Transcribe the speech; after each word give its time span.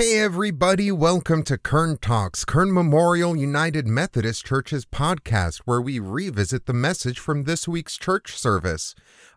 Hey 0.00 0.18
everybody, 0.18 0.90
welcome 0.90 1.42
to 1.42 1.58
Kern 1.58 1.98
Talks, 1.98 2.46
Kern 2.46 2.72
Memorial 2.72 3.36
United 3.36 3.86
Methodist 3.86 4.46
Church's 4.46 4.86
podcast, 4.86 5.58
where 5.66 5.82
we 5.82 5.98
revisit 5.98 6.64
the 6.64 6.72
message 6.72 7.18
from 7.18 7.42
this 7.42 7.68
week's 7.68 7.98
church 7.98 8.34
service. 8.34 8.94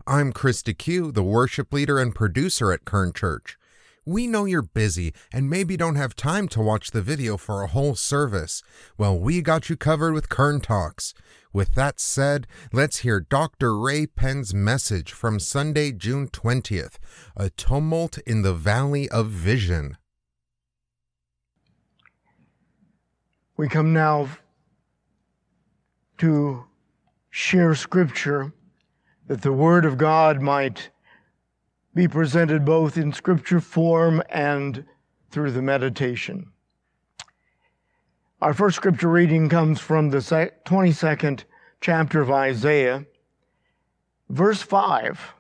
I'm 0.08 0.32
Chris 0.32 0.62
Q, 0.62 1.12
the 1.12 1.22
worship 1.22 1.74
leader 1.74 2.00
and 2.00 2.16
producer 2.16 2.72
at 2.72 2.86
Kern 2.86 3.12
Church. 3.12 3.58
We 4.06 4.26
know 4.26 4.46
you're 4.46 4.62
busy 4.62 5.14
and 5.34 5.50
maybe 5.50 5.76
don't 5.76 5.98
have 5.98 6.16
time 6.16 6.48
to 6.50 6.62
watch 6.62 6.92
the 6.92 7.02
video 7.02 7.36
for 7.36 7.62
a 7.62 7.68
whole 7.68 7.96
service. 7.96 8.64
Well, 8.98 9.20
we 9.20 9.42
got 9.42 9.70
you 9.70 9.76
covered 9.76 10.14
with 10.14 10.30
Kern 10.30 10.62
Talks. 10.62 11.14
With 11.52 11.76
that 11.76 12.00
said, 12.00 12.48
let's 12.72 13.00
hear 13.00 13.20
Dr. 13.20 13.78
Ray 13.78 14.06
Penn's 14.06 14.54
message 14.54 15.12
from 15.12 15.42
Sunday, 15.42 15.92
June 15.92 16.30
20th 16.30 17.00
A 17.36 17.50
Tumult 17.50 18.18
in 18.20 18.44
the 18.44 18.54
Valley 18.54 19.10
of 19.10 19.28
Vision. 19.28 19.98
We 23.56 23.68
come 23.68 23.94
now 23.94 24.30
to 26.18 26.66
share 27.30 27.76
scripture 27.76 28.52
that 29.28 29.44
the 29.44 29.54
Word 29.54 29.86
of 29.86 29.98
God 29.98 30.42
might 30.42 30.90
be 31.94 32.08
presented 32.08 32.66
both 32.66 32.98
in 32.98 33.14
scripture 33.14 33.60
form 33.60 34.24
and 34.30 34.84
through 35.30 35.52
the 35.52 35.62
meditation. 35.62 36.48
Our 38.42 38.56
first 38.56 38.76
scripture 38.76 39.10
reading 39.10 39.50
comes 39.50 39.80
from 39.80 40.10
the 40.10 40.18
22nd 40.18 41.44
chapter 41.80 42.22
of 42.22 42.32
Isaiah, 42.32 43.06
verse 44.30 44.64
5. 44.64 45.34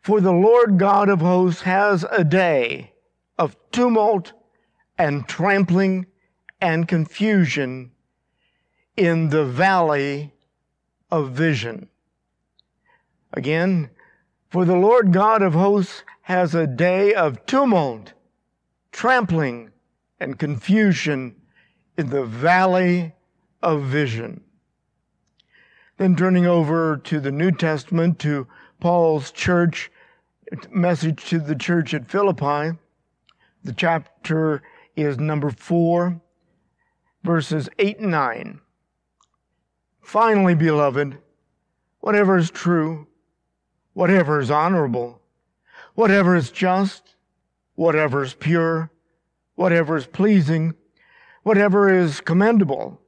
For 0.00 0.20
the 0.20 0.32
Lord 0.32 0.76
God 0.76 1.08
of 1.08 1.20
hosts 1.20 1.62
has 1.62 2.04
a 2.10 2.24
day 2.24 2.94
of 3.38 3.56
tumult 3.70 4.32
and 4.98 5.28
trampling 5.28 6.06
and 6.60 6.86
confusion 6.86 7.90
in 8.96 9.30
the 9.30 9.44
valley 9.44 10.32
of 11.10 11.30
vision. 11.30 11.88
Again, 13.32 13.90
for 14.50 14.64
the 14.64 14.76
Lord 14.76 15.12
God 15.12 15.42
of 15.42 15.54
hosts 15.54 16.02
has 16.22 16.54
a 16.54 16.66
day 16.66 17.14
of 17.14 17.46
tumult, 17.46 18.12
trampling, 18.92 19.70
and 20.18 20.38
confusion 20.38 21.36
in 21.96 22.10
the 22.10 22.24
valley 22.24 23.12
of 23.62 23.82
vision. 23.82 24.42
Then 25.96 26.16
turning 26.16 26.46
over 26.46 26.96
to 26.96 27.20
the 27.20 27.30
New 27.30 27.50
Testament 27.52 28.18
to 28.20 28.46
Paul's 28.80 29.30
church, 29.30 29.90
message 30.70 31.24
to 31.26 31.38
the 31.38 31.54
church 31.54 31.94
at 31.94 32.10
Philippi, 32.10 32.76
the 33.62 33.72
chapter 33.72 34.62
is 34.96 35.18
number 35.18 35.50
four, 35.50 36.20
verses 37.22 37.68
8 37.78 37.98
and 37.98 38.10
9. 38.10 38.60
Finally, 40.00 40.54
beloved, 40.54 41.18
whatever 42.00 42.36
is 42.36 42.50
true, 42.50 43.06
whatever 43.92 44.40
is 44.40 44.50
honorable, 44.50 45.20
whatever 45.94 46.34
is 46.34 46.50
just, 46.50 47.14
whatever 47.74 48.22
is 48.22 48.34
pure, 48.34 48.90
whatever 49.54 49.96
is 49.96 50.06
pleasing, 50.06 50.74
whatever 51.42 51.88
is 51.94 52.20
commendable, 52.20 53.00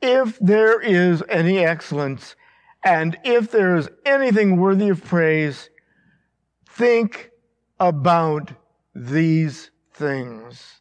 if 0.00 0.38
there 0.38 0.80
is 0.80 1.22
any 1.28 1.58
excellence, 1.58 2.36
and 2.84 3.18
if 3.24 3.50
there 3.50 3.76
is 3.76 3.88
anything 4.06 4.56
worthy 4.56 4.88
of 4.88 5.04
praise, 5.04 5.68
think 6.66 7.30
about 7.78 8.52
these 8.94 9.70
things. 9.92 10.79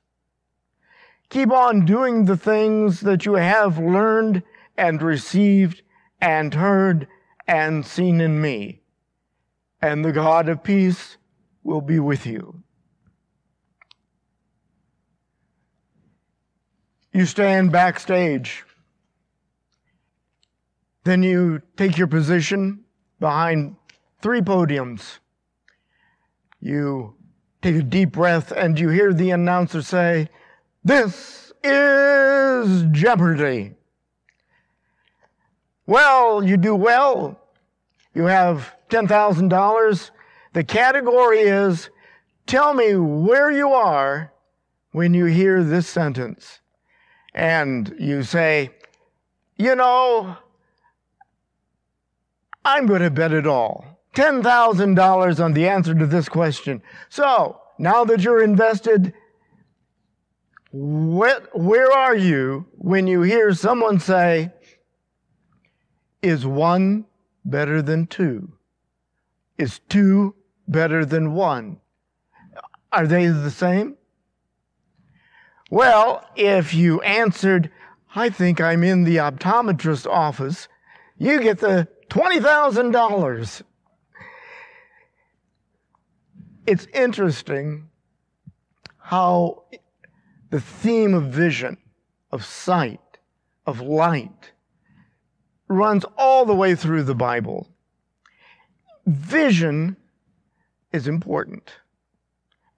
Keep 1.29 1.51
on 1.51 1.85
doing 1.85 2.25
the 2.25 2.37
things 2.37 3.01
that 3.01 3.25
you 3.25 3.35
have 3.35 3.77
learned 3.77 4.41
and 4.77 5.01
received 5.01 5.83
and 6.19 6.53
heard 6.53 7.07
and 7.47 7.85
seen 7.85 8.19
in 8.19 8.41
me. 8.41 8.81
And 9.81 10.03
the 10.03 10.11
God 10.11 10.49
of 10.49 10.63
peace 10.63 11.17
will 11.63 11.81
be 11.81 11.99
with 11.99 12.25
you. 12.25 12.63
You 17.13 17.25
stand 17.25 17.71
backstage. 17.71 18.63
Then 21.03 21.23
you 21.23 21.61
take 21.77 21.97
your 21.97 22.07
position 22.07 22.85
behind 23.19 23.75
three 24.21 24.41
podiums. 24.41 25.19
You 26.59 27.15
take 27.61 27.75
a 27.75 27.83
deep 27.83 28.11
breath 28.11 28.51
and 28.51 28.79
you 28.79 28.89
hear 28.89 29.13
the 29.13 29.31
announcer 29.31 29.81
say, 29.81 30.29
this 30.83 31.51
is 31.63 32.85
Jeopardy. 32.91 33.73
Well, 35.85 36.43
you 36.43 36.57
do 36.57 36.75
well. 36.75 37.39
You 38.13 38.25
have 38.25 38.75
$10,000. 38.89 40.11
The 40.53 40.63
category 40.63 41.39
is 41.39 41.89
tell 42.45 42.73
me 42.73 42.95
where 42.95 43.51
you 43.51 43.69
are 43.69 44.31
when 44.91 45.13
you 45.13 45.25
hear 45.25 45.63
this 45.63 45.87
sentence. 45.87 46.59
And 47.33 47.95
you 47.99 48.23
say, 48.23 48.71
you 49.57 49.75
know, 49.75 50.37
I'm 52.65 52.85
going 52.85 53.01
to 53.01 53.11
bet 53.11 53.31
it 53.31 53.47
all. 53.47 53.85
$10,000 54.15 55.43
on 55.43 55.53
the 55.53 55.67
answer 55.67 55.93
to 55.93 56.05
this 56.05 56.27
question. 56.27 56.81
So 57.09 57.61
now 57.77 58.03
that 58.05 58.21
you're 58.21 58.43
invested, 58.43 59.13
where, 60.71 61.41
where 61.53 61.91
are 61.91 62.15
you 62.15 62.67
when 62.77 63.07
you 63.07 63.21
hear 63.21 63.53
someone 63.53 63.99
say, 63.99 64.51
is 66.21 66.45
one 66.45 67.05
better 67.45 67.81
than 67.81 68.05
two? 68.07 68.51
Is 69.57 69.79
two 69.89 70.35
better 70.67 71.05
than 71.05 71.33
one? 71.33 71.79
Are 72.91 73.07
they 73.07 73.27
the 73.27 73.51
same? 73.51 73.95
Well, 75.71 76.25
if 76.35 76.73
you 76.73 77.01
answered, 77.01 77.71
I 78.15 78.29
think 78.29 78.59
I'm 78.59 78.83
in 78.83 79.03
the 79.03 79.17
optometrist 79.17 80.07
office, 80.07 80.67
you 81.17 81.41
get 81.41 81.59
the 81.59 81.87
$20,000. 82.09 83.61
It's 86.65 86.87
interesting 86.93 87.89
how 88.97 89.63
the 90.49 90.61
theme 90.61 91.13
of 91.13 91.25
vision, 91.25 91.77
of 92.31 92.43
sight, 92.45 93.17
of 93.65 93.81
light 93.81 94.51
runs 95.67 96.03
all 96.17 96.45
the 96.45 96.55
way 96.55 96.75
through 96.75 97.03
the 97.03 97.15
Bible. 97.15 97.67
Vision 99.05 99.95
is 100.91 101.07
important. 101.07 101.71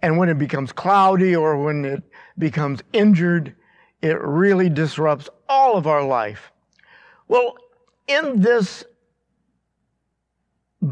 And 0.01 0.17
when 0.17 0.29
it 0.29 0.37
becomes 0.37 0.71
cloudy 0.71 1.35
or 1.35 1.63
when 1.63 1.85
it 1.85 2.03
becomes 2.37 2.81
injured, 2.91 3.55
it 4.01 4.19
really 4.21 4.69
disrupts 4.69 5.29
all 5.47 5.77
of 5.77 5.87
our 5.87 6.03
life. 6.03 6.51
Well, 7.27 7.55
in 8.07 8.41
this 8.41 8.83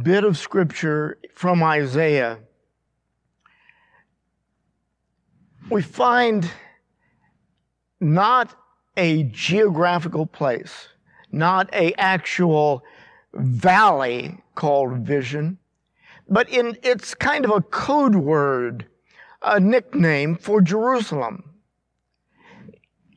bit 0.03 0.23
of 0.23 0.37
scripture 0.37 1.17
from 1.33 1.63
Isaiah, 1.63 2.39
we 5.69 5.81
find 5.81 6.49
not 7.99 8.55
a 8.97 9.23
geographical 9.23 10.25
place, 10.25 10.89
not 11.31 11.73
a 11.73 11.93
actual 11.95 12.83
valley 13.33 14.37
called 14.55 14.99
vision, 14.99 15.57
but 16.27 16.49
in 16.49 16.77
it's 16.83 17.13
kind 17.13 17.45
of 17.45 17.51
a 17.51 17.61
code 17.61 18.15
word, 18.15 18.85
a 19.41 19.59
nickname 19.59 20.35
for 20.35 20.61
Jerusalem. 20.61 21.43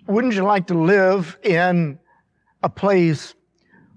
Wouldn't 0.06 0.34
you 0.34 0.42
like 0.42 0.66
to 0.68 0.78
live 0.78 1.38
in 1.42 1.98
a 2.62 2.68
place 2.68 3.34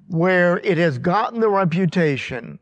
where 0.07 0.59
it 0.59 0.77
has 0.77 0.97
gotten 0.97 1.39
the 1.39 1.49
reputation 1.49 2.59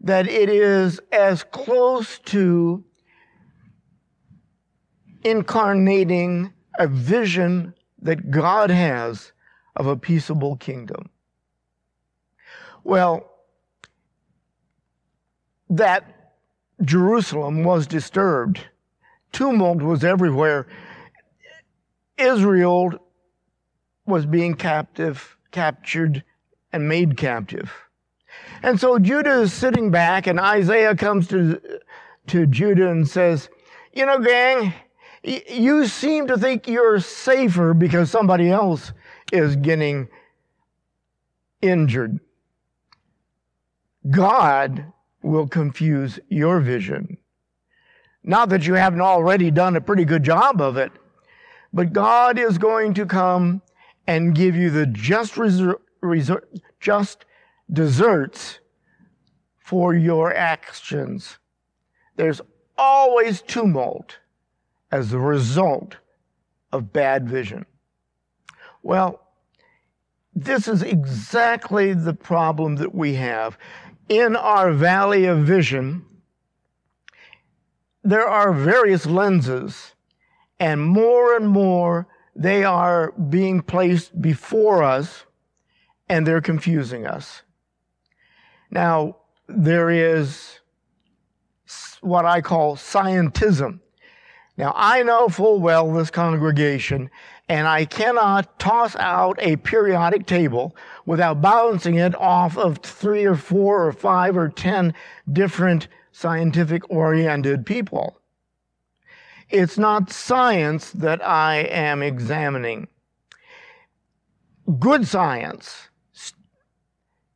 that 0.00 0.28
it 0.28 0.48
is 0.48 1.00
as 1.12 1.44
close 1.44 2.18
to 2.18 2.84
incarnating 5.24 6.52
a 6.78 6.86
vision 6.86 7.74
that 8.00 8.30
God 8.30 8.70
has 8.70 9.32
of 9.76 9.86
a 9.86 9.96
peaceable 9.96 10.56
kingdom. 10.56 11.08
Well, 12.84 13.30
that 15.70 16.34
Jerusalem 16.82 17.64
was 17.64 17.86
disturbed. 17.86 18.60
Tumult 19.32 19.82
was 19.82 20.04
everywhere. 20.04 20.66
Israel 22.18 22.92
was 24.04 24.26
being 24.26 24.54
captive, 24.54 25.36
captured, 25.50 26.24
and 26.72 26.88
made 26.88 27.16
captive. 27.16 27.72
And 28.62 28.78
so 28.78 28.98
Judah 28.98 29.40
is 29.42 29.52
sitting 29.52 29.90
back, 29.90 30.26
and 30.26 30.38
Isaiah 30.38 30.94
comes 30.94 31.28
to, 31.28 31.60
to 32.28 32.46
Judah 32.46 32.90
and 32.90 33.08
says, 33.08 33.48
You 33.92 34.06
know, 34.06 34.18
gang, 34.18 34.74
You 35.24 35.86
seem 35.86 36.26
to 36.26 36.36
think 36.36 36.66
you're 36.66 36.98
safer 37.00 37.74
because 37.74 38.10
somebody 38.10 38.50
else 38.50 38.92
is 39.32 39.54
getting 39.54 40.08
injured. 41.60 42.18
God 44.10 44.92
will 45.22 45.46
confuse 45.46 46.18
your 46.28 46.58
vision. 46.60 47.18
Not 48.24 48.48
that 48.48 48.66
you 48.66 48.74
haven't 48.74 49.00
already 49.00 49.50
done 49.50 49.76
a 49.76 49.80
pretty 49.80 50.04
good 50.04 50.24
job 50.24 50.60
of 50.60 50.76
it, 50.76 50.90
but 51.72 51.92
God 51.92 52.38
is 52.38 52.58
going 52.58 52.94
to 52.94 53.06
come 53.06 53.62
and 54.06 54.34
give 54.34 54.56
you 54.56 54.70
the 54.70 54.86
just, 54.86 55.34
reser- 55.34 55.78
reser- 56.02 56.60
just 56.80 57.24
deserts 57.72 58.58
for 59.58 59.94
your 59.94 60.34
actions. 60.34 61.38
There's 62.16 62.40
always 62.76 63.40
tumult 63.42 64.18
as 64.92 65.12
a 65.12 65.18
result 65.18 65.96
of 66.70 66.92
bad 66.92 67.28
vision. 67.28 67.66
Well, 68.82 69.20
this 70.34 70.68
is 70.68 70.82
exactly 70.82 71.94
the 71.94 72.14
problem 72.14 72.76
that 72.76 72.94
we 72.94 73.14
have. 73.14 73.58
In 74.08 74.36
our 74.36 74.72
valley 74.72 75.24
of 75.24 75.38
vision, 75.40 76.04
there 78.04 78.26
are 78.26 78.52
various 78.52 79.06
lenses, 79.06 79.94
and 80.58 80.82
more 80.82 81.36
and 81.36 81.48
more 81.48 82.06
they 82.34 82.64
are 82.64 83.12
being 83.12 83.62
placed 83.62 84.20
before 84.20 84.82
us, 84.82 85.24
and 86.08 86.26
they're 86.26 86.40
confusing 86.40 87.06
us. 87.06 87.42
Now, 88.70 89.16
there 89.48 89.90
is 89.90 90.60
what 92.00 92.24
I 92.24 92.40
call 92.40 92.76
scientism. 92.76 93.80
Now, 94.56 94.72
I 94.76 95.02
know 95.02 95.28
full 95.28 95.60
well 95.60 95.92
this 95.92 96.10
congregation, 96.10 97.10
and 97.48 97.66
I 97.66 97.84
cannot 97.84 98.58
toss 98.58 98.94
out 98.96 99.38
a 99.40 99.56
periodic 99.56 100.26
table 100.26 100.76
without 101.06 101.40
balancing 101.40 101.94
it 101.94 102.14
off 102.14 102.56
of 102.58 102.78
three 102.78 103.24
or 103.24 103.34
four 103.34 103.86
or 103.86 103.92
five 103.92 104.36
or 104.36 104.48
ten 104.48 104.94
different 105.32 105.88
scientific 106.12 106.88
oriented 106.90 107.64
people. 107.64 108.20
It's 109.48 109.78
not 109.78 110.12
science 110.12 110.90
that 110.92 111.26
I 111.26 111.56
am 111.56 112.02
examining. 112.02 112.88
Good 114.78 115.06
science 115.06 115.88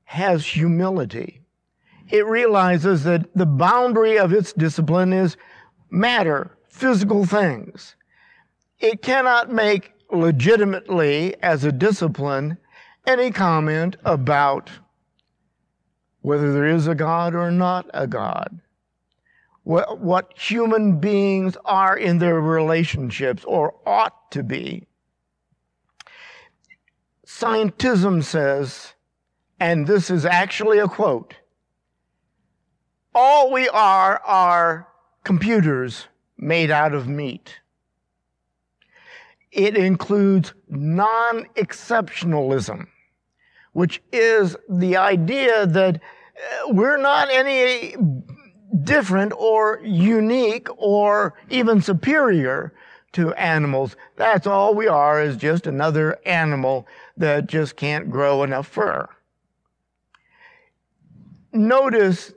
has 0.04 0.46
humility 0.46 1.40
it 2.10 2.26
realizes 2.26 3.04
that 3.04 3.34
the 3.34 3.46
boundary 3.46 4.18
of 4.18 4.32
its 4.32 4.52
discipline 4.52 5.12
is 5.12 5.36
matter, 5.90 6.55
physical 6.76 7.24
things. 7.24 7.96
It 8.78 9.00
cannot 9.00 9.50
make 9.50 9.92
legitimately, 10.12 11.34
as 11.42 11.64
a 11.64 11.72
discipline, 11.72 12.58
any 13.06 13.30
comment 13.30 13.96
about 14.04 14.70
whether 16.20 16.52
there 16.52 16.66
is 16.66 16.86
a 16.86 16.94
God 16.94 17.34
or 17.34 17.50
not 17.50 17.88
a 17.94 18.06
God, 18.06 18.60
what, 19.64 20.38
human 20.38 21.00
beings 21.00 21.56
are 21.64 21.96
in 21.96 22.18
their 22.18 22.40
relationships 22.40 23.42
or 23.44 23.74
ought 23.86 24.30
to 24.32 24.42
be. 24.42 24.86
Scientism 27.26 28.22
says, 28.22 28.92
and 29.58 29.86
this 29.86 30.10
is 30.10 30.26
actually 30.26 30.78
a 30.78 30.88
quote, 30.88 31.34
all 33.14 33.50
we 33.50 33.66
are 33.70 34.20
are 34.24 34.88
computers 35.24 36.06
made 36.38 36.70
out 36.70 36.94
of 36.94 37.08
meat. 37.08 37.60
It 39.52 39.76
includes 39.76 40.52
non 40.68 41.46
exceptionalism, 41.54 42.86
which 43.72 44.02
is 44.12 44.56
the 44.68 44.96
idea 44.96 45.66
that 45.66 45.96
uh, 45.96 46.68
we're 46.68 46.98
not 46.98 47.28
any 47.30 47.96
different 48.82 49.32
or 49.36 49.80
unique 49.82 50.68
or 50.76 51.34
even 51.48 51.80
superior 51.80 52.74
to 53.12 53.32
animals. 53.34 53.96
That's 54.16 54.46
all 54.46 54.74
we 54.74 54.88
are 54.88 55.22
is 55.22 55.36
just 55.38 55.66
another 55.66 56.18
animal 56.26 56.86
that 57.16 57.46
just 57.46 57.76
can't 57.76 58.10
grow 58.10 58.42
enough 58.42 58.66
fur. 58.66 59.08
Notice 61.52 62.34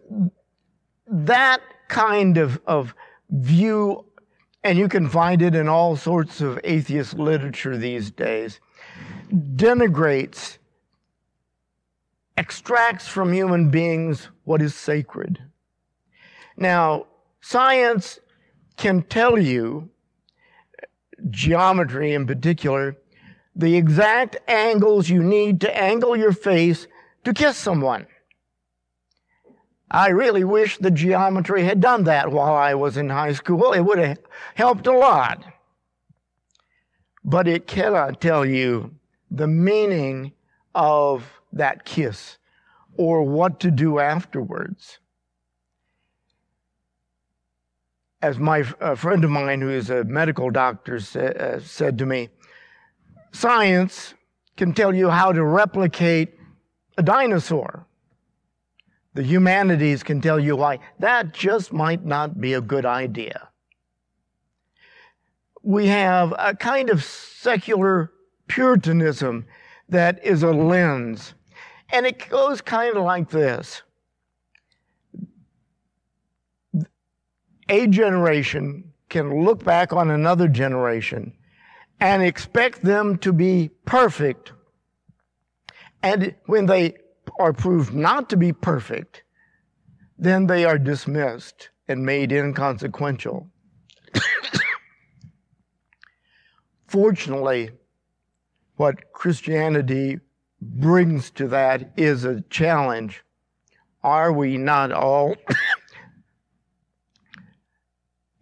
that 1.07 1.60
kind 1.90 2.38
of, 2.38 2.62
of 2.66 2.95
view, 3.30 4.06
and 4.64 4.78
you 4.78 4.88
can 4.88 5.08
find 5.08 5.42
it 5.42 5.56
in 5.56 5.68
all 5.68 5.96
sorts 5.96 6.42
of 6.42 6.60
atheist 6.64 7.18
literature 7.18 7.78
these 7.78 8.12
days, 8.12 8.60
denigrates, 9.31 10.58
extracts 12.38 13.08
from 13.08 13.34
human 13.34 13.70
beings 13.70 14.30
what 14.46 14.62
is 14.62 14.74
sacred. 14.74 15.40
Now, 16.58 17.08
science 17.42 18.20
can 18.78 19.04
tell 19.04 19.38
you, 19.38 19.90
geometry 21.30 22.14
in 22.14 22.26
particular, 22.26 22.96
the 23.56 23.76
exact 23.76 24.38
angles 24.48 25.10
you 25.10 25.22
need 25.22 25.60
to 25.62 25.78
angle 25.78 26.16
your 26.16 26.31
face 26.31 26.88
to 27.26 27.34
kiss 27.34 27.58
someone. 27.58 28.08
I 29.92 30.10
really 30.10 30.44
wish 30.44 30.78
the 30.78 30.92
geometry 30.92 31.64
had 31.64 31.82
done 31.82 32.04
that 32.04 32.32
while 32.32 32.54
I 32.54 32.76
was 32.76 32.98
in 32.98 33.10
high 33.10 33.34
school. 33.34 33.74
It 33.74 33.82
would 33.82 33.98
have 33.98 34.20
helped 34.54 34.86
a 34.86 34.98
lot. 34.98 35.44
But 37.24 37.48
it 37.48 37.66
cannot 37.66 38.22
tell 38.22 38.46
you 38.46 38.96
the 39.32 39.48
meaning 39.48 40.34
of 40.76 41.26
that 41.54 41.86
kiss 41.86 42.38
or 42.98 43.24
what 43.24 43.60
to 43.62 43.72
do 43.72 44.00
afterwards. 44.00 45.00
As 48.22 48.38
my 48.38 48.66
a 48.80 48.96
friend 48.96 49.24
of 49.24 49.32
mine 49.32 49.62
who 49.62 49.70
is 49.70 49.90
a 49.90 50.04
medical 50.04 50.50
doctor 50.50 51.00
sa- 51.00 51.20
uh, 51.20 51.60
said 51.60 51.98
to 52.00 52.06
me, 52.06 52.30
science 53.32 54.14
can 54.58 54.74
tell 54.74 54.94
you 54.94 55.10
how 55.10 55.32
to 55.32 55.44
replicate 55.44 56.36
a 56.98 57.04
dinosaur 57.04 57.88
the 59.14 59.24
humanities 59.24 60.04
can 60.04 60.22
tell 60.22 60.40
you 60.40 60.56
why 60.56 60.80
that 61.00 61.34
just 61.34 61.74
might 61.74 62.06
not 62.06 62.40
be 62.40 62.54
a 62.54 62.62
good 62.62 62.86
idea. 62.86 63.50
We 65.64 65.88
have 65.88 66.33
a 66.38 66.56
kind 66.56 66.90
of 66.90 67.04
secular 67.04 68.12
Puritanism 68.50 69.45
that 69.88 70.24
is 70.26 70.44
a 70.44 70.52
lens. 70.52 71.36
And 71.92 72.06
it 72.06 72.28
goes 72.30 72.62
kind 72.62 72.98
of 72.98 73.04
like 73.04 73.30
this 73.30 73.83
A 77.69 77.88
generation 77.88 78.92
can 79.10 79.44
look 79.44 79.64
back 79.64 79.94
on 79.94 80.10
another 80.10 80.48
generation 80.48 81.33
and 82.00 82.24
expect 82.24 82.83
them 82.83 83.18
to 83.19 83.31
be 83.31 83.69
perfect. 83.86 84.52
And 86.02 86.36
when 86.45 86.66
they 86.66 86.95
are 87.40 87.54
proved 87.54 87.94
not 87.94 88.30
to 88.30 88.38
be 88.38 88.52
perfect, 88.52 89.24
then 90.18 90.46
they 90.46 90.66
are 90.66 90.78
dismissed 90.78 91.69
and 91.88 92.06
made 92.06 92.34
inconsequential. 92.34 93.50
Fortunately, 96.88 97.72
what 98.76 99.14
Christianity 99.14 100.19
brings 100.62 101.31
to 101.31 101.48
that 101.48 101.94
is 101.96 102.26
a 102.26 102.42
challenge. 102.50 103.24
Are 104.04 104.34
we 104.34 104.58
not 104.58 104.92
all 104.92 105.36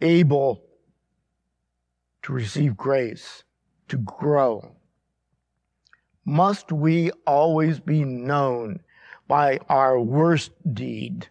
able 0.01 0.63
to 2.23 2.33
receive 2.33 2.75
grace, 2.75 3.43
to 3.89 3.97
grow? 3.97 4.75
Must 6.25 6.71
we 6.71 7.11
always 7.25 7.79
be 7.79 8.03
known 8.03 8.79
by 9.27 9.59
our 9.69 9.99
worst 9.99 10.51
deed? 10.73 11.27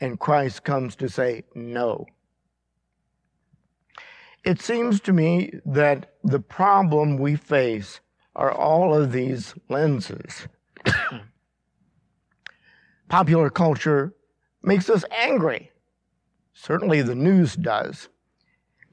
And 0.00 0.18
Christ 0.18 0.64
comes 0.64 0.94
to 0.96 1.08
say, 1.08 1.44
no. 1.54 2.06
It 4.44 4.62
seems 4.62 5.00
to 5.00 5.12
me 5.12 5.52
that 5.66 6.14
the 6.22 6.40
problem 6.40 7.18
we 7.18 7.36
face 7.36 8.00
are 8.36 8.52
all 8.52 8.94
of 8.94 9.12
these 9.12 9.54
lenses. 9.68 10.46
Popular 13.08 13.50
culture 13.50 14.14
makes 14.62 14.88
us 14.88 15.04
angry. 15.10 15.72
Certainly 16.52 17.02
the 17.02 17.14
news 17.14 17.56
does. 17.56 18.08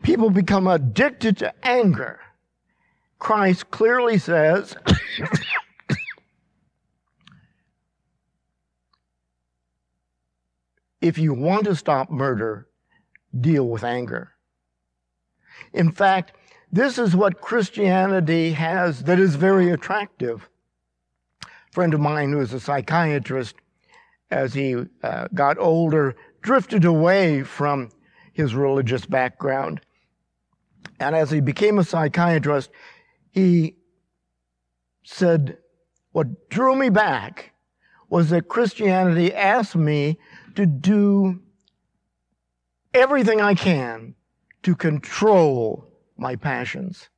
People 0.02 0.30
become 0.30 0.68
addicted 0.68 1.38
to 1.38 1.54
anger. 1.66 2.20
Christ 3.20 3.72
clearly 3.72 4.18
says, 4.18 4.76
if 11.06 11.20
you 11.20 11.36
want 11.36 11.66
to 11.66 11.76
stop 11.76 12.10
murder, 12.10 12.68
deal 13.40 13.68
with 13.68 13.84
anger. 13.84 14.32
In 15.72 15.92
fact, 15.92 16.32
this 16.72 16.98
is 16.98 17.16
what 17.16 17.42
Christianity 17.42 18.54
has 18.54 19.04
that 19.04 19.20
is 19.20 19.36
very 19.36 19.70
attractive. 19.70 20.50
A 21.44 21.48
friend 21.72 21.94
of 21.94 22.00
mine 22.00 22.32
who 22.32 22.40
is 22.40 22.54
a 22.54 22.60
psychiatrist, 22.60 23.56
as 24.32 24.56
he 24.56 24.76
uh, 25.04 25.28
got 25.32 25.60
older, 25.60 26.16
drifted 26.42 26.86
away 26.86 27.44
from 27.44 27.90
his 28.34 28.56
religious 28.56 29.06
background. 29.06 29.82
And 31.00 31.16
as 31.16 31.30
he 31.30 31.40
became 31.40 31.78
a 31.78 31.84
psychiatrist, 31.84 32.72
he 33.32 33.76
said, 35.04 35.60
What 36.14 36.50
drew 36.50 36.76
me 36.76 36.90
back 36.90 37.52
was 38.10 38.30
that 38.32 38.48
Christianity 38.48 39.34
asked 39.34 39.76
me 39.76 40.18
to 40.56 40.66
do 40.66 41.42
everything 42.94 43.42
I 43.42 43.54
can 43.54 44.16
to 44.64 44.76
control 44.76 45.88
my 46.18 46.36
passions. 46.36 47.10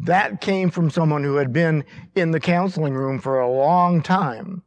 That 0.00 0.40
came 0.40 0.70
from 0.70 0.90
someone 0.90 1.24
who 1.24 1.36
had 1.36 1.52
been 1.52 1.84
in 2.14 2.30
the 2.30 2.40
counseling 2.40 2.94
room 2.94 3.18
for 3.18 3.40
a 3.40 3.50
long 3.50 4.02
time. 4.02 4.62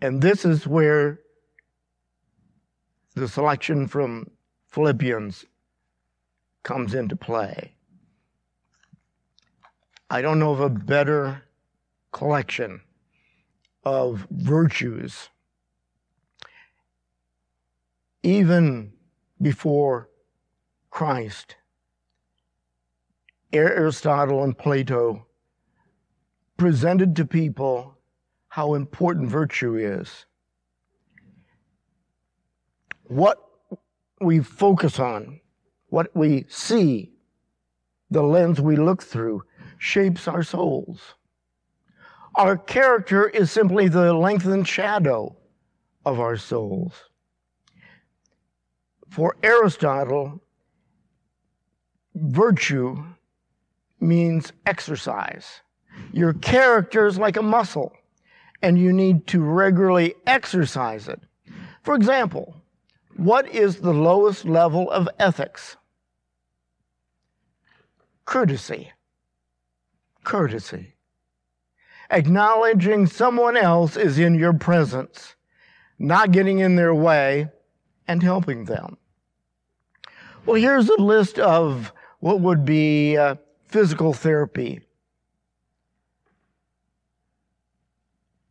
And 0.00 0.22
this 0.22 0.44
is 0.44 0.66
where 0.66 1.20
the 3.14 3.28
selection 3.28 3.88
from 3.88 4.30
Philippians 4.68 5.46
comes 6.62 6.94
into 6.94 7.16
play. 7.16 7.74
I 10.10 10.22
don't 10.22 10.38
know 10.38 10.52
of 10.52 10.60
a 10.60 10.70
better 10.70 11.42
collection 12.12 12.82
of 13.88 14.26
virtues, 14.30 15.30
even 18.22 18.92
before 19.40 20.10
Christ. 20.90 21.56
Aristotle 23.50 24.44
and 24.44 24.58
Plato 24.58 25.26
presented 26.58 27.16
to 27.16 27.24
people 27.24 27.96
how 28.48 28.74
important 28.74 29.30
virtue 29.30 29.76
is. 29.76 30.26
What 33.04 33.42
we 34.20 34.40
focus 34.40 34.98
on, 34.98 35.40
what 35.88 36.14
we 36.14 36.44
see, 36.50 37.14
the 38.10 38.22
lens 38.22 38.60
we 38.60 38.76
look 38.76 39.02
through, 39.02 39.44
shapes 39.78 40.28
our 40.28 40.42
souls. 40.42 41.14
Our 42.38 42.56
character 42.56 43.28
is 43.28 43.50
simply 43.50 43.88
the 43.88 44.14
lengthened 44.14 44.68
shadow 44.68 45.34
of 46.06 46.20
our 46.20 46.36
souls. 46.36 46.92
For 49.08 49.34
Aristotle, 49.42 50.40
virtue 52.14 53.04
means 53.98 54.52
exercise. 54.66 55.62
Your 56.12 56.32
character 56.32 57.08
is 57.08 57.18
like 57.18 57.36
a 57.36 57.42
muscle, 57.42 57.92
and 58.62 58.78
you 58.78 58.92
need 58.92 59.26
to 59.26 59.40
regularly 59.40 60.14
exercise 60.24 61.08
it. 61.08 61.20
For 61.82 61.96
example, 61.96 62.54
what 63.16 63.48
is 63.48 63.80
the 63.80 63.92
lowest 63.92 64.44
level 64.44 64.88
of 64.92 65.08
ethics? 65.18 65.76
Courtesy. 68.26 68.92
Courtesy. 70.22 70.94
Acknowledging 72.10 73.06
someone 73.06 73.56
else 73.56 73.96
is 73.96 74.18
in 74.18 74.34
your 74.34 74.54
presence, 74.54 75.34
not 75.98 76.32
getting 76.32 76.58
in 76.58 76.76
their 76.76 76.94
way, 76.94 77.48
and 78.06 78.22
helping 78.22 78.64
them. 78.64 78.96
Well, 80.46 80.56
here's 80.60 80.88
a 80.88 81.00
list 81.00 81.38
of 81.38 81.92
what 82.20 82.40
would 82.40 82.64
be 82.64 83.16
uh, 83.16 83.36
physical 83.66 84.14
therapy. 84.14 84.80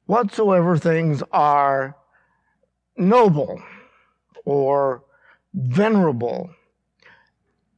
Whatsoever 0.05 0.77
things 0.77 1.23
are 1.31 1.95
noble 2.95 3.61
or 4.45 5.03
venerable 5.53 6.51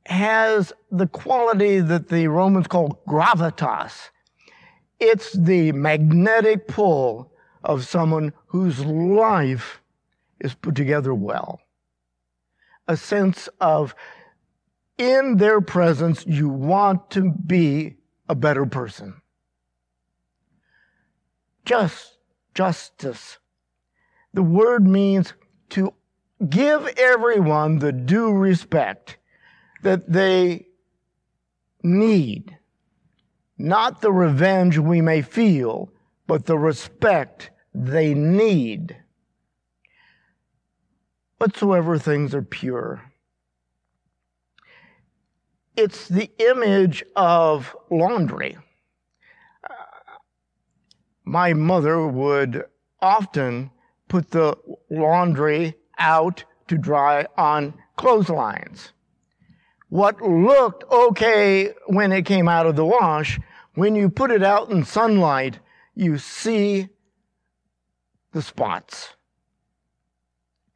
has 0.06 0.74
the 0.92 1.08
quality 1.08 1.80
that 1.80 2.10
the 2.10 2.28
Romans 2.28 2.68
call 2.68 3.02
gravitas. 3.08 4.10
It's 5.00 5.34
the 5.34 5.72
magnetic 5.72 6.68
pull 6.68 7.32
of 7.64 7.88
someone 7.88 8.34
whose 8.48 8.86
life 8.86 9.82
is 10.40 10.54
put 10.54 10.76
together 10.76 11.14
well. 11.14 11.62
A 12.88 12.98
sense 12.98 13.48
of, 13.62 13.96
in 14.98 15.38
their 15.38 15.62
presence, 15.62 16.26
you 16.26 16.50
want 16.50 17.10
to 17.12 17.32
be 17.32 17.96
a 18.28 18.36
better 18.36 18.66
person. 18.66 19.22
Just, 21.66 22.18
justice. 22.54 23.38
The 24.34 24.44
word 24.44 24.88
means 24.88 25.34
to 25.70 25.94
give 26.50 26.88
everyone 26.98 27.80
the 27.80 27.92
due 27.92 28.32
respect 28.32 29.18
that 29.84 30.12
they 30.12 30.68
need. 31.84 32.59
Not 33.60 34.02
the 34.02 34.12
revenge 34.12 34.78
we 34.78 35.02
may 35.02 35.22
feel, 35.22 35.92
but 36.26 36.46
the 36.46 36.58
respect 36.58 37.52
they 37.76 38.14
need. 38.14 38.96
Whatsoever 41.38 42.00
things 42.00 42.34
are 42.34 42.42
pure. 42.42 43.12
It's 45.76 46.08
the 46.08 46.32
image 46.40 47.04
of 47.16 47.76
laundry. 47.92 48.58
my 51.30 51.54
mother 51.54 52.08
would 52.08 52.64
often 53.02 53.70
put 54.08 54.32
the 54.32 54.58
laundry 54.90 55.76
out 56.00 56.44
to 56.68 56.76
dry 56.76 57.24
on 57.38 57.72
clotheslines. 57.98 58.94
What 59.90 60.22
looked 60.22 60.84
okay 60.92 61.74
when 61.86 62.12
it 62.12 62.26
came 62.26 62.48
out 62.48 62.66
of 62.66 62.76
the 62.76 62.86
wash, 62.86 63.40
when 63.80 63.96
you 63.96 64.10
put 64.10 64.30
it 64.30 64.44
out 64.44 64.70
in 64.70 64.84
sunlight, 64.84 65.60
you 65.96 66.18
see 66.18 66.90
the 68.34 68.42
spots. 68.42 69.16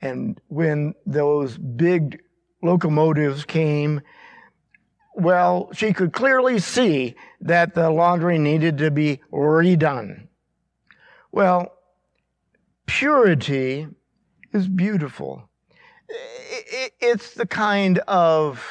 And 0.01 0.39
when 0.47 0.95
those 1.05 1.57
big 1.57 2.21
locomotives 2.61 3.45
came, 3.45 4.01
well, 5.15 5.69
she 5.73 5.93
could 5.93 6.13
clearly 6.13 6.59
see 6.59 7.15
that 7.41 7.75
the 7.75 7.89
laundry 7.89 8.37
needed 8.39 8.77
to 8.79 8.89
be 8.89 9.21
redone. 9.31 10.27
Well, 11.31 11.73
purity 12.85 13.87
is 14.53 14.67
beautiful. 14.67 15.49
It's 16.99 17.33
the 17.33 17.47
kind 17.47 17.99
of, 17.99 18.65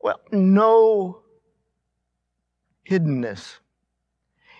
well, 0.00 0.20
no 0.30 1.22
hiddenness. 2.88 3.58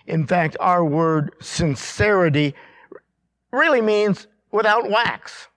In 0.05 0.25
fact, 0.25 0.57
our 0.59 0.83
word 0.83 1.33
sincerity 1.39 2.55
really 3.51 3.81
means 3.81 4.27
without 4.51 4.89
wax. 4.89 5.47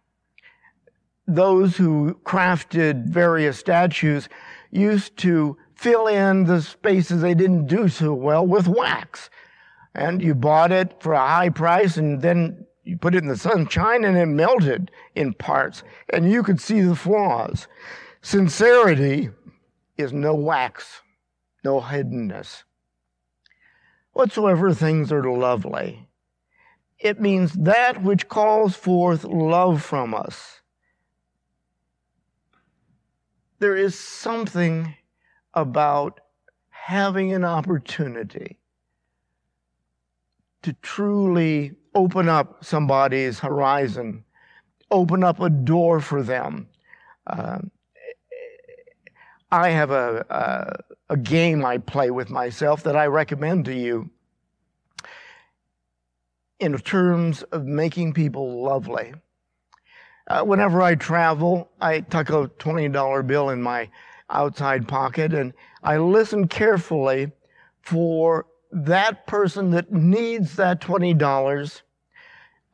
Those 1.26 1.76
who 1.76 2.18
crafted 2.24 3.08
various 3.08 3.58
statues 3.58 4.28
used 4.70 5.16
to 5.18 5.56
fill 5.74 6.06
in 6.06 6.44
the 6.44 6.60
spaces 6.62 7.22
they 7.22 7.34
didn't 7.34 7.66
do 7.66 7.88
so 7.88 8.12
well 8.14 8.46
with 8.46 8.68
wax. 8.68 9.30
And 9.94 10.22
you 10.22 10.34
bought 10.34 10.72
it 10.72 10.94
for 11.00 11.12
a 11.12 11.26
high 11.26 11.50
price 11.50 11.96
and 11.96 12.22
then 12.22 12.66
you 12.84 12.96
put 12.96 13.14
it 13.14 13.22
in 13.22 13.28
the 13.28 13.36
sunshine 13.36 14.04
and 14.04 14.16
it 14.16 14.26
melted 14.26 14.90
in 15.14 15.34
parts, 15.34 15.82
and 16.12 16.30
you 16.30 16.42
could 16.42 16.60
see 16.60 16.80
the 16.80 16.96
flaws. 16.96 17.68
Sincerity 18.22 19.30
is 19.96 20.12
no 20.12 20.34
wax, 20.34 21.02
no 21.64 21.80
hiddenness. 21.80 22.64
Whatsoever 24.12 24.74
things 24.74 25.10
are 25.10 25.24
lovely, 25.24 26.08
it 26.98 27.20
means 27.20 27.52
that 27.54 28.02
which 28.02 28.28
calls 28.28 28.76
forth 28.76 29.24
love 29.24 29.82
from 29.82 30.14
us. 30.14 30.60
There 33.58 33.76
is 33.76 33.98
something 33.98 34.94
about 35.54 36.20
having 36.68 37.32
an 37.32 37.44
opportunity 37.44 38.58
to 40.62 40.72
truly 40.74 41.72
open 41.94 42.28
up 42.28 42.64
somebody's 42.64 43.38
horizon, 43.38 44.24
open 44.90 45.24
up 45.24 45.40
a 45.40 45.50
door 45.50 46.00
for 46.00 46.22
them. 46.22 46.68
Uh, 47.26 47.58
I 49.50 49.70
have 49.70 49.90
a, 49.90 50.82
a, 51.12 51.16
game 51.16 51.64
I 51.64 51.78
play 51.78 52.10
with 52.10 52.30
myself 52.30 52.82
that 52.84 52.96
I 52.96 53.06
recommend 53.06 53.64
to 53.66 53.74
you 53.74 54.10
in 56.58 56.78
terms 56.78 57.42
of 57.44 57.64
making 57.64 58.12
people 58.12 58.62
lovely. 58.62 59.14
Uh, 60.28 60.42
whenever 60.44 60.80
I 60.80 60.94
travel, 60.94 61.70
I 61.80 62.00
tuck 62.00 62.30
a 62.30 62.48
$20 62.58 63.26
bill 63.26 63.50
in 63.50 63.62
my 63.62 63.90
outside 64.30 64.86
pocket 64.88 65.34
and 65.34 65.52
I 65.82 65.98
listen 65.98 66.48
carefully 66.48 67.32
for 67.82 68.46
that 68.70 69.26
person 69.26 69.70
that 69.72 69.92
needs 69.92 70.56
that 70.56 70.80
$20. 70.80 71.82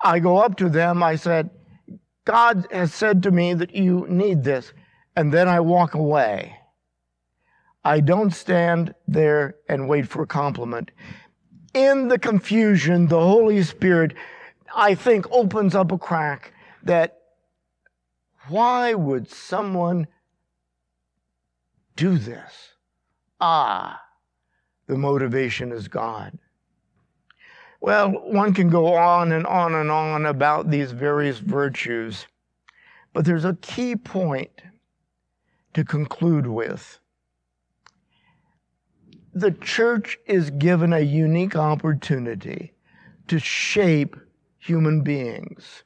I 0.02 0.18
go 0.20 0.38
up 0.38 0.56
to 0.58 0.68
them, 0.68 1.02
I 1.02 1.16
said, 1.16 1.50
God 2.24 2.66
has 2.70 2.92
said 2.92 3.22
to 3.22 3.30
me 3.30 3.54
that 3.54 3.74
you 3.74 4.06
need 4.08 4.44
this. 4.44 4.72
And 5.16 5.32
then 5.32 5.48
I 5.48 5.60
walk 5.60 5.94
away. 5.94 6.54
I 7.84 8.00
don't 8.00 8.32
stand 8.32 8.94
there 9.06 9.56
and 9.68 9.88
wait 9.88 10.08
for 10.08 10.22
a 10.22 10.26
compliment. 10.26 10.90
In 11.74 12.08
the 12.08 12.18
confusion, 12.18 13.06
the 13.06 13.20
Holy 13.20 13.62
Spirit, 13.62 14.14
I 14.74 14.94
think, 14.94 15.30
opens 15.30 15.74
up 15.74 15.92
a 15.92 15.98
crack 15.98 16.52
that 16.82 17.18
why 18.48 18.94
would 18.94 19.30
someone 19.30 20.06
do 21.96 22.16
this? 22.16 22.72
Ah, 23.40 24.00
the 24.86 24.96
motivation 24.96 25.70
is 25.70 25.88
God. 25.88 26.38
Well, 27.80 28.10
one 28.10 28.54
can 28.54 28.70
go 28.70 28.94
on 28.94 29.30
and 29.32 29.46
on 29.46 29.74
and 29.74 29.90
on 29.90 30.26
about 30.26 30.70
these 30.70 30.90
various 30.90 31.38
virtues, 31.38 32.26
but 33.12 33.24
there's 33.24 33.44
a 33.44 33.56
key 33.60 33.94
point 33.94 34.62
to 35.74 35.84
conclude 35.84 36.46
with. 36.46 36.98
The 39.38 39.52
church 39.52 40.18
is 40.26 40.50
given 40.50 40.92
a 40.92 40.98
unique 40.98 41.54
opportunity 41.54 42.72
to 43.28 43.38
shape 43.38 44.16
human 44.58 45.02
beings. 45.02 45.84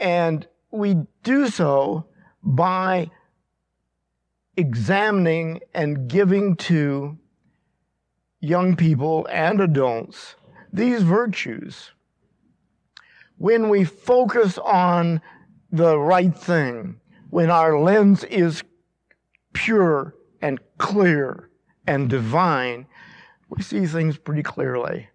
And 0.00 0.48
we 0.70 0.96
do 1.22 1.48
so 1.48 2.06
by 2.42 3.10
examining 4.56 5.60
and 5.74 6.08
giving 6.08 6.56
to 6.70 7.18
young 8.40 8.74
people 8.74 9.28
and 9.30 9.60
adults 9.60 10.34
these 10.72 11.02
virtues. 11.02 11.90
When 13.36 13.68
we 13.68 13.84
focus 13.84 14.56
on 14.56 15.20
the 15.70 15.98
right 15.98 16.34
thing, 16.34 17.02
when 17.28 17.50
our 17.50 17.78
lens 17.78 18.24
is 18.24 18.62
pure 19.52 20.14
and 20.40 20.58
clear 20.78 21.49
and 21.86 22.08
divine, 22.08 22.86
we 23.48 23.62
see 23.62 23.86
things 23.86 24.16
pretty 24.16 24.42
clearly. 24.42 25.08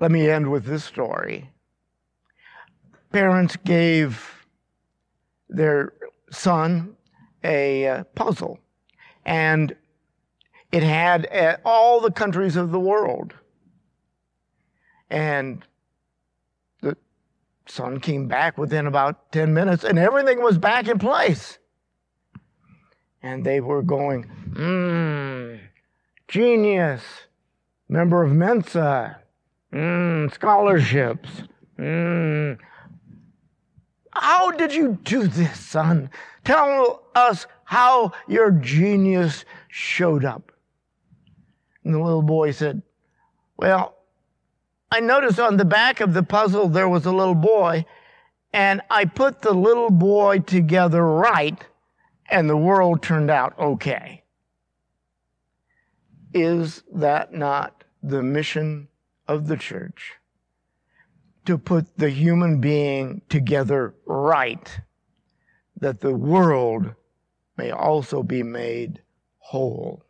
Let 0.00 0.10
me 0.10 0.28
end 0.28 0.50
with 0.50 0.64
this 0.64 0.84
story. 0.84 1.50
Parents 3.12 3.56
gave 3.64 4.46
their 5.48 5.92
son 6.30 6.96
a 7.44 7.86
uh, 7.86 8.04
puzzle, 8.14 8.58
and 9.24 9.76
it 10.72 10.82
had 10.82 11.26
uh, 11.30 11.56
all 11.64 12.00
the 12.00 12.10
countries 12.10 12.56
of 12.56 12.72
the 12.72 12.80
world. 12.80 13.34
And 15.10 15.62
the 16.80 16.96
son 17.66 18.00
came 18.00 18.28
back 18.28 18.56
within 18.56 18.86
about 18.86 19.30
10 19.32 19.52
minutes, 19.52 19.84
and 19.84 19.98
everything 19.98 20.42
was 20.42 20.58
back 20.58 20.88
in 20.88 20.98
place. 20.98 21.58
And 23.22 23.44
they 23.44 23.60
were 23.60 23.82
going, 23.82 24.30
mmm, 24.50 25.60
genius, 26.28 27.02
member 27.88 28.22
of 28.22 28.32
Mensa, 28.32 29.18
mmm, 29.72 30.32
scholarships, 30.32 31.28
mmm. 31.78 32.58
How 34.12 34.50
did 34.50 34.74
you 34.74 34.98
do 35.04 35.26
this, 35.26 35.58
son? 35.58 36.10
Tell 36.44 37.02
us 37.14 37.46
how 37.64 38.12
your 38.28 38.50
genius 38.50 39.44
showed 39.68 40.24
up. 40.24 40.52
And 41.84 41.94
the 41.94 41.98
little 41.98 42.22
boy 42.22 42.50
said, 42.50 42.82
Well, 43.56 43.96
I 44.90 45.00
noticed 45.00 45.40
on 45.40 45.56
the 45.56 45.64
back 45.64 46.00
of 46.00 46.12
the 46.12 46.22
puzzle 46.22 46.68
there 46.68 46.88
was 46.88 47.06
a 47.06 47.12
little 47.12 47.34
boy, 47.34 47.86
and 48.52 48.82
I 48.90 49.06
put 49.06 49.40
the 49.40 49.54
little 49.54 49.90
boy 49.90 50.40
together 50.40 51.04
right, 51.06 51.64
and 52.32 52.48
the 52.48 52.56
world 52.56 53.02
turned 53.02 53.30
out 53.30 53.56
okay. 53.58 54.24
Is 56.34 56.82
that 56.92 57.32
not 57.32 57.84
the 58.02 58.22
mission 58.22 58.88
of 59.28 59.46
the 59.46 59.56
church? 59.56 60.14
To 61.44 61.58
put 61.58 61.98
the 61.98 62.08
human 62.08 62.60
being 62.60 63.20
together 63.28 63.94
right, 64.06 64.80
that 65.78 66.00
the 66.00 66.14
world 66.14 66.94
may 67.56 67.70
also 67.70 68.22
be 68.22 68.42
made 68.42 69.02
whole. 69.38 70.04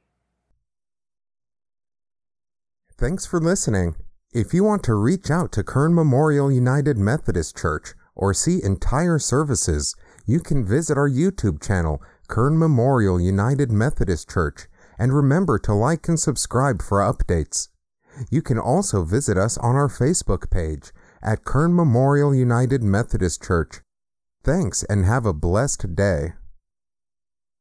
Thanks 2.96 3.26
for 3.26 3.40
listening. 3.40 3.96
If 4.32 4.54
you 4.54 4.62
want 4.62 4.84
to 4.84 4.94
reach 4.94 5.30
out 5.30 5.50
to 5.52 5.64
Kern 5.64 5.94
Memorial 5.94 6.52
United 6.52 6.98
Methodist 6.98 7.56
Church 7.56 7.94
or 8.14 8.32
see 8.32 8.62
entire 8.62 9.18
services, 9.18 9.96
you 10.26 10.40
can 10.40 10.64
visit 10.64 10.96
our 10.96 11.08
YouTube 11.08 11.62
channel, 11.62 12.00
Kern 12.32 12.58
Memorial 12.58 13.20
United 13.20 13.70
Methodist 13.70 14.30
Church, 14.30 14.66
and 14.98 15.12
remember 15.12 15.58
to 15.58 15.74
like 15.74 16.08
and 16.08 16.18
subscribe 16.18 16.80
for 16.80 17.00
updates. 17.00 17.68
You 18.30 18.40
can 18.40 18.58
also 18.58 19.04
visit 19.04 19.36
us 19.36 19.58
on 19.58 19.76
our 19.76 19.88
Facebook 19.88 20.50
page 20.50 20.92
at 21.22 21.44
Kern 21.44 21.76
Memorial 21.76 22.34
United 22.34 22.82
Methodist 22.82 23.42
Church. 23.44 23.82
Thanks 24.42 24.82
and 24.84 25.04
have 25.04 25.26
a 25.26 25.34
blessed 25.34 25.94
day. 25.94 26.32